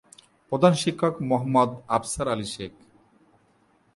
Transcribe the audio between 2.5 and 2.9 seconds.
Sheikh.